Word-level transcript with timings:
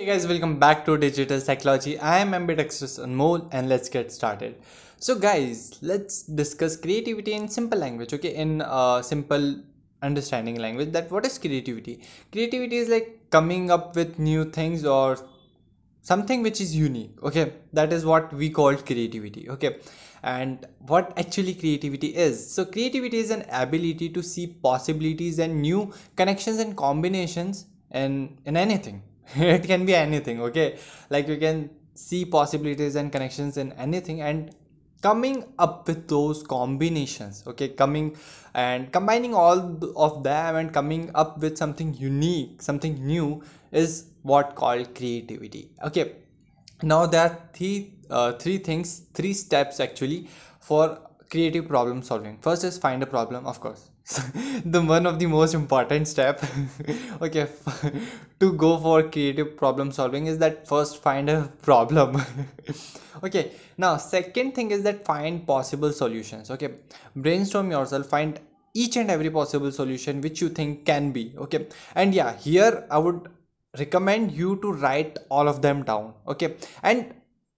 Hey 0.00 0.06
guys, 0.06 0.26
welcome 0.26 0.58
back 0.58 0.86
to 0.86 0.96
Digital 0.96 1.38
Psychology. 1.40 1.98
I 1.98 2.20
am 2.20 2.32
ambidextrous 2.32 2.98
Anmol 2.98 3.46
and 3.52 3.68
let's 3.68 3.90
get 3.90 4.10
started. 4.10 4.54
So 4.98 5.14
guys, 5.14 5.78
let's 5.82 6.22
discuss 6.22 6.74
creativity 6.74 7.34
in 7.34 7.48
simple 7.48 7.78
language, 7.78 8.14
okay? 8.14 8.34
In 8.34 8.62
uh, 8.62 9.02
simple 9.02 9.56
understanding 10.00 10.58
language 10.58 10.92
that 10.92 11.10
what 11.10 11.26
is 11.26 11.36
creativity? 11.36 12.02
Creativity 12.32 12.78
is 12.78 12.88
like 12.88 13.26
coming 13.28 13.70
up 13.70 13.94
with 13.94 14.18
new 14.18 14.46
things 14.46 14.86
or 14.86 15.18
something 16.00 16.42
which 16.42 16.62
is 16.62 16.74
unique, 16.74 17.22
okay? 17.22 17.52
That 17.74 17.92
is 17.92 18.06
what 18.06 18.32
we 18.32 18.48
call 18.48 18.74
creativity, 18.76 19.50
okay? 19.50 19.80
And 20.22 20.66
what 20.78 21.12
actually 21.18 21.52
creativity 21.52 22.16
is? 22.16 22.50
So 22.50 22.64
creativity 22.64 23.18
is 23.18 23.30
an 23.30 23.44
ability 23.52 24.08
to 24.08 24.22
see 24.22 24.46
possibilities 24.46 25.38
and 25.38 25.60
new 25.60 25.92
connections 26.16 26.58
and 26.58 26.74
combinations 26.74 27.66
in, 27.90 28.38
in 28.46 28.56
anything 28.56 29.02
it 29.36 29.64
can 29.64 29.86
be 29.86 29.94
anything 29.94 30.40
okay? 30.40 30.78
Like 31.08 31.28
you 31.28 31.36
can 31.36 31.70
see 31.94 32.24
possibilities 32.24 32.96
and 32.96 33.12
connections 33.12 33.56
in 33.56 33.72
anything 33.72 34.20
and 34.22 34.54
coming 35.02 35.44
up 35.58 35.86
with 35.88 36.08
those 36.08 36.42
combinations 36.42 37.44
okay? 37.46 37.68
Coming 37.68 38.16
and 38.54 38.92
combining 38.92 39.34
all 39.34 39.78
of 39.96 40.22
them 40.22 40.56
and 40.56 40.72
coming 40.72 41.10
up 41.14 41.38
with 41.38 41.56
something 41.56 41.94
unique 41.94 42.62
something 42.62 42.94
new 43.06 43.42
is 43.72 44.06
what 44.22 44.54
called 44.54 44.94
creativity 44.94 45.70
okay? 45.84 46.16
Now 46.82 47.06
there 47.06 47.22
are 47.22 47.38
three 47.52 47.94
uh, 48.10 48.32
three 48.32 48.58
things 48.58 49.02
three 49.14 49.32
steps 49.34 49.80
actually 49.80 50.28
for 50.60 50.98
creative 51.30 51.68
problem 51.68 52.02
solving. 52.02 52.38
First 52.38 52.64
is 52.64 52.76
find 52.78 53.02
a 53.02 53.06
problem 53.06 53.46
of 53.46 53.60
course 53.60 53.89
the 54.64 54.80
one 54.82 55.06
of 55.06 55.18
the 55.18 55.26
most 55.26 55.54
important 55.54 56.08
step. 56.08 56.42
Okay 57.22 57.46
to 58.40 58.52
go 58.54 58.78
for 58.78 59.02
creative 59.02 59.56
problem 59.56 59.92
solving 59.92 60.26
is 60.26 60.38
that 60.38 60.66
first 60.66 61.02
find 61.02 61.30
a 61.30 61.52
problem. 61.62 62.20
Okay 63.22 63.52
now 63.76 63.96
second 63.98 64.54
thing 64.54 64.70
is 64.70 64.82
that 64.84 65.04
find 65.04 65.46
possible 65.46 65.92
solutions. 65.92 66.50
Okay 66.50 66.70
brainstorm 67.14 67.70
yourself 67.70 68.06
find 68.06 68.40
each 68.72 68.96
and 68.96 69.10
every 69.10 69.30
possible 69.30 69.70
solution 69.70 70.20
which 70.20 70.40
you 70.40 70.48
think 70.48 70.84
can 70.86 71.12
be. 71.12 71.32
Okay 71.36 71.66
and 71.94 72.14
yeah 72.14 72.34
here 72.36 72.86
i 72.90 72.98
would 72.98 73.28
recommend 73.78 74.32
you 74.32 74.56
to 74.62 74.72
write 74.72 75.18
all 75.28 75.48
of 75.48 75.62
them 75.62 75.82
down. 75.84 76.14
Okay 76.26 76.56
and 76.82 77.14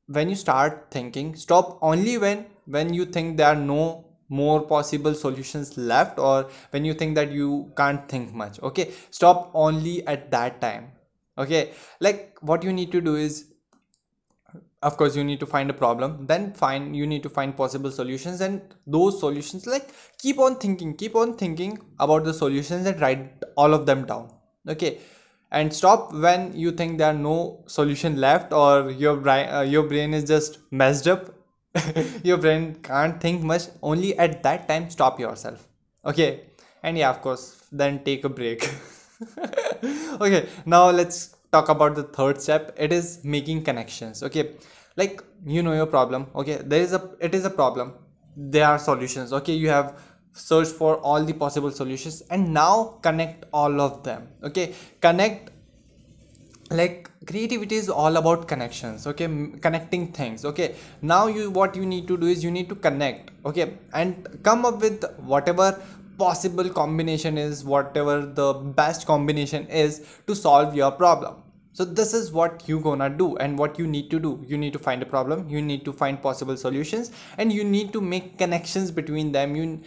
when 0.06 0.28
you 0.28 0.34
start 0.34 0.88
thinking 0.90 1.34
stop 1.36 1.78
only 1.80 2.18
when 2.18 2.44
when 2.66 2.92
you 2.92 3.04
think 3.04 3.36
there 3.36 3.46
are 3.48 3.62
no 3.74 4.04
more 4.40 4.60
possible 4.72 5.14
solutions 5.14 5.76
left 5.76 6.18
or 6.18 6.48
when 6.70 6.84
you 6.84 6.94
think 6.94 7.14
that 7.14 7.30
you 7.30 7.70
can't 7.76 8.08
think 8.08 8.32
much 8.32 8.60
okay? 8.62 8.90
Stop 9.10 9.50
only 9.54 10.06
at 10.06 10.30
that 10.30 10.60
time 10.60 10.92
okay? 11.38 11.72
Like 12.00 12.38
what 12.40 12.62
you 12.62 12.72
need 12.72 12.92
to 12.92 13.00
do 13.00 13.16
is 13.16 13.46
of 14.82 14.96
course 14.96 15.14
you 15.14 15.22
need 15.22 15.38
to 15.40 15.46
find 15.46 15.70
a 15.70 15.74
problem 15.80 16.26
then 16.26 16.52
find 16.52 16.96
you 16.96 17.06
need 17.06 17.22
to 17.22 17.28
find 17.28 17.56
possible 17.56 17.90
solutions 17.90 18.40
and 18.40 18.74
those 18.86 19.18
solutions 19.20 19.66
like 19.66 19.90
keep 20.18 20.38
on 20.38 20.56
thinking 20.56 20.94
keep 21.02 21.14
on 21.14 21.36
thinking 21.36 21.78
about 22.00 22.24
the 22.24 22.34
solutions 22.34 22.86
and 22.86 23.00
write 23.00 23.44
all 23.56 23.74
of 23.74 23.86
them 23.86 24.04
down 24.04 24.30
okay? 24.68 24.98
And 25.50 25.72
stop 25.74 26.14
when 26.14 26.56
you 26.56 26.72
think 26.72 26.96
there 26.96 27.08
are 27.08 27.22
no 27.22 27.62
solution 27.66 28.16
left 28.16 28.54
or 28.54 28.90
your 28.90 29.16
brain 29.16 29.48
uh, 29.50 29.60
your 29.60 29.82
brain 29.82 30.14
is 30.14 30.24
just 30.24 30.58
messed 30.70 31.06
up 31.06 31.41
your 32.22 32.38
brain 32.38 32.76
can't 32.82 33.20
think 33.20 33.42
much. 33.42 33.62
Only 33.82 34.16
at 34.18 34.42
that 34.42 34.68
time 34.68 34.90
stop 34.90 35.18
yourself. 35.18 35.68
Okay? 36.04 36.40
And 36.82 36.98
yeah 36.98 37.10
of 37.10 37.20
course 37.22 37.66
then 37.72 38.04
take 38.04 38.24
a 38.24 38.28
break. 38.28 38.68
Okay 40.20 40.48
now 40.66 40.90
let's 40.90 41.36
talk 41.52 41.68
about 41.68 41.94
the 41.94 42.02
third 42.02 42.40
step. 42.40 42.74
It 42.76 42.92
is 42.92 43.20
making 43.24 43.62
connections. 43.64 44.22
Okay? 44.22 44.56
Like 44.96 45.22
you 45.46 45.62
know 45.62 45.72
your 45.72 45.86
problem. 45.86 46.26
Okay? 46.34 46.58
There 46.62 46.80
is 46.80 46.92
a 46.92 47.10
it 47.20 47.34
is 47.34 47.44
a 47.44 47.50
problem. 47.50 47.94
There 48.36 48.66
are 48.66 48.78
solutions. 48.78 49.32
Okay? 49.32 49.54
You 49.54 49.68
have 49.68 49.98
searched 50.32 50.72
for 50.72 50.96
all 50.96 51.22
the 51.24 51.32
possible 51.34 51.70
solutions 51.70 52.22
and 52.30 52.52
now 52.52 52.98
connect 53.02 53.44
all 53.52 53.80
of 53.80 54.02
them. 54.02 54.28
Okay? 54.42 54.74
Connect 55.00 55.51
like 56.72 57.10
creativity 57.26 57.76
is 57.76 57.88
all 57.88 58.16
about 58.16 58.48
connections 58.48 59.06
okay? 59.06 59.26
Connecting 59.60 60.12
things 60.12 60.44
okay? 60.44 60.74
Now 61.00 61.26
you 61.26 61.50
what 61.50 61.76
you 61.76 61.86
need 61.86 62.08
to 62.08 62.16
do 62.16 62.26
is 62.26 62.42
you 62.42 62.50
need 62.50 62.68
to 62.68 62.74
connect 62.74 63.30
okay? 63.46 63.74
And 63.92 64.38
come 64.42 64.64
up 64.64 64.80
with 64.80 65.04
whatever 65.18 65.80
possible 66.18 66.68
combination 66.68 67.38
is 67.38 67.64
whatever 67.64 68.20
the 68.20 68.52
best 68.52 69.06
combination 69.06 69.66
is 69.68 70.04
to 70.26 70.34
solve 70.34 70.74
your 70.74 70.90
problem. 70.90 71.36
So 71.72 71.84
this 71.84 72.12
is 72.12 72.30
what 72.30 72.68
you 72.68 72.80
gonna 72.80 73.08
do 73.08 73.36
and 73.36 73.58
what 73.58 73.78
you 73.78 73.86
need 73.86 74.10
to 74.10 74.20
do. 74.20 74.44
You 74.46 74.58
need 74.58 74.72
to 74.74 74.78
find 74.78 75.02
a 75.02 75.06
problem 75.06 75.48
you 75.48 75.62
need 75.62 75.84
to 75.86 75.92
find 75.92 76.20
possible 76.20 76.56
solutions 76.56 77.10
and 77.38 77.52
you 77.52 77.64
need 77.64 77.92
to 77.92 78.00
make 78.00 78.38
connections 78.38 78.90
between 78.90 79.32
them. 79.32 79.56
You 79.56 79.80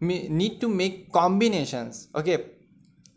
need 0.00 0.60
to 0.60 0.68
make 0.68 1.12
combinations 1.12 2.08
okay? 2.14 2.46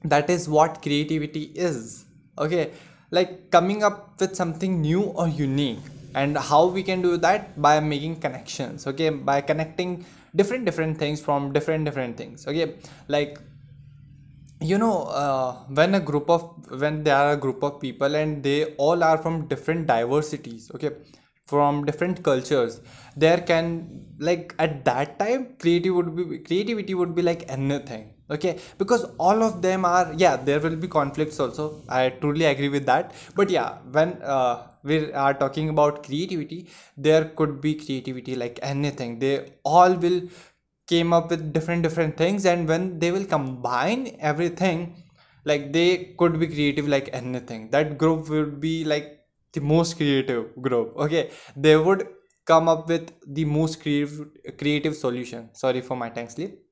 That 0.03 0.29
is 0.29 0.50
what 0.50 0.81
creativity 0.81 1.44
is 1.56 2.06
okay 2.38 2.72
like 3.18 3.51
coming 3.56 3.84
up 3.88 4.19
with 4.19 4.35
something 4.35 4.81
new 4.81 5.03
or 5.22 5.28
unique. 5.28 5.84
And 6.16 6.38
how 6.38 6.66
we 6.66 6.84
can 6.84 7.01
do 7.01 7.18
that? 7.18 7.62
By 7.62 7.79
making 7.79 8.19
connections 8.25 8.85
okay? 8.88 9.09
By 9.09 9.41
connecting 9.41 10.06
different 10.35 10.66
different 10.66 10.97
things 10.97 11.22
from 11.22 11.52
different 11.57 11.85
different 11.85 12.18
things 12.18 12.47
okay? 12.47 12.75
Like 13.07 13.40
you 14.62 14.78
know 14.78 15.03
uh, 15.23 15.53
when 15.79 15.96
a 15.96 16.00
group 16.00 16.29
of 16.29 16.44
when 16.84 17.03
there 17.03 17.16
are 17.16 17.34
a 17.34 17.38
group 17.38 17.63
of 17.63 17.79
people 17.79 18.16
and 18.16 18.41
they 18.44 18.59
all 18.88 19.03
are 19.03 19.18
from 19.18 19.47
different 19.47 19.88
diversities 19.88 20.72
okay? 20.75 20.91
From 21.46 21.85
different 21.85 22.23
cultures 22.23 22.79
there 23.16 23.40
can 23.52 24.06
like 24.18 24.56
at 24.57 24.85
that 24.85 25.19
time 25.19 25.56
creativity 25.59 25.90
would 25.90 26.16
be 26.16 26.40
creativity 26.40 26.94
would 26.94 27.16
be 27.16 27.22
like 27.22 27.46
anything 27.57 28.12
okay? 28.29 28.59
Because 28.78 29.03
all 29.19 29.44
of 29.44 29.61
them 29.61 29.85
are 29.85 30.13
yeah 30.17 30.35
there 30.35 30.59
will 30.59 30.75
be 30.75 30.88
conflicts 30.88 31.39
also. 31.39 31.81
I 31.89 32.09
truly 32.09 32.45
agree 32.45 32.69
with 32.69 32.85
that. 32.85 33.13
But 33.35 33.50
yeah 33.50 33.78
when 33.91 34.22
uh, 34.23 34.67
we 34.84 35.11
are 35.13 35.34
talking 35.34 35.69
about 35.69 36.03
creativity 36.03 36.67
there 36.97 37.25
could 37.25 37.61
be 37.61 37.75
creativity 37.75 38.35
like 38.35 38.59
anything. 38.61 39.19
They 39.19 39.53
all 39.63 39.94
will 39.94 40.22
came 40.88 41.13
up 41.13 41.29
with 41.29 41.53
different 41.53 41.84
different 41.84 42.17
things 42.17 42.45
and 42.45 42.67
when 42.67 43.00
they 43.00 43.11
will 43.11 43.25
combine 43.25 44.16
everything 44.19 44.81
like 45.45 45.72
they 45.73 46.16
could 46.19 46.40
be 46.40 46.47
creative 46.47 46.88
like 46.88 47.09
anything. 47.13 47.69
That 47.72 47.97
group 47.97 48.29
would 48.29 48.59
be 48.59 48.84
like 48.84 49.19
the 49.53 49.61
most 49.61 49.97
creative 49.97 50.55
group 50.61 50.94
okay? 50.97 51.29
They 51.55 51.78
would 51.78 52.07
come 52.45 52.67
up 52.67 52.88
with 52.90 53.11
the 53.25 53.45
most 53.45 53.81
creative 53.81 54.28
creative 54.57 54.95
solution. 54.95 55.50
Sorry 55.53 55.81
for 55.81 55.95
my 55.95 56.09
tongue 56.09 56.29
slip 56.29 56.62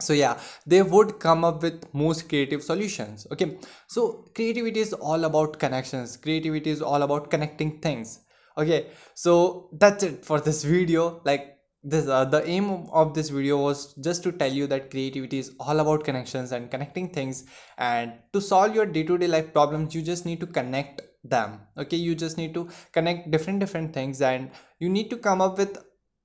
so 0.00 0.12
yeah 0.12 0.38
they 0.66 0.80
would 0.82 1.18
come 1.18 1.44
up 1.44 1.62
with 1.62 1.84
most 1.92 2.28
creative 2.28 2.62
solutions 2.62 3.26
okay? 3.32 3.58
So 3.88 4.24
creativity 4.34 4.80
is 4.80 4.92
all 4.92 5.24
about 5.24 5.58
connections. 5.58 6.16
Creativity 6.16 6.70
is 6.70 6.82
all 6.82 7.02
about 7.02 7.30
connecting 7.30 7.80
things 7.80 8.20
okay? 8.56 8.86
So 9.14 9.70
that's 9.72 10.02
it 10.02 10.24
for 10.24 10.40
this 10.40 10.64
video. 10.64 11.20
Like 11.24 11.56
this 11.82 12.06
uh, 12.06 12.24
the 12.24 12.46
aim 12.46 12.86
of 12.92 13.14
this 13.14 13.30
video 13.30 13.58
was 13.58 13.94
just 13.94 14.22
to 14.24 14.32
tell 14.32 14.52
you 14.52 14.66
that 14.68 14.90
creativity 14.90 15.38
is 15.38 15.52
all 15.60 15.80
about 15.80 16.04
connections 16.04 16.52
and 16.52 16.70
connecting 16.70 17.08
things. 17.08 17.44
And 17.76 18.14
to 18.32 18.40
solve 18.40 18.74
your 18.74 18.86
day-to-day 18.86 19.26
-day 19.26 19.30
life 19.36 19.52
problems 19.52 19.94
you 19.94 20.02
just 20.02 20.26
need 20.26 20.40
to 20.40 20.46
connect 20.46 21.02
them 21.24 21.60
okay? 21.76 21.96
You 21.96 22.14
just 22.14 22.38
need 22.38 22.54
to 22.54 22.68
connect 22.92 23.30
different 23.30 23.58
different 23.60 23.92
things 23.92 24.20
and 24.20 24.50
you 24.78 24.88
need 24.88 25.10
to 25.10 25.16
come 25.28 25.40
up 25.48 25.58
with 25.58 25.78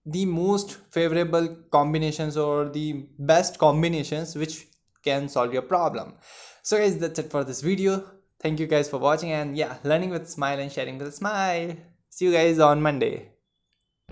the 0.05 0.25
most 0.25 0.77
favorable 0.91 1.47
combinations 1.71 2.37
or 2.37 2.69
the 2.69 3.05
best 3.19 3.57
combinations 3.57 4.35
which 4.35 4.67
can 5.03 5.29
solve 5.29 5.53
your 5.53 5.61
problem. 5.61 6.13
So 6.61 6.77
guys 6.77 6.97
that's 6.97 7.19
it 7.19 7.31
for 7.31 7.43
this 7.43 7.61
video. 7.61 8.03
Thank 8.41 8.59
you 8.59 8.67
guys 8.67 8.89
for 8.89 8.97
watching 8.97 9.31
and 9.31 9.57
yeah 9.57 9.77
learning 9.83 10.09
with 10.09 10.29
smile 10.29 10.59
and 10.59 10.71
sharing 10.71 10.97
with 10.97 11.07
a 11.07 11.11
smile. 11.11 11.75
See 12.09 12.25
you 12.25 12.31
guys 12.31 12.59
on 12.59 12.81
monday 12.81 13.32